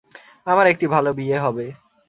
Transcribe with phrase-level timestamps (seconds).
[0.47, 1.65] আমার একটি ভালো বিয়ে হবে।